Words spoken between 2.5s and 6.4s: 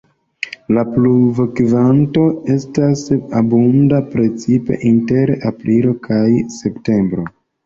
estas abunda precipe inter aprilo kaj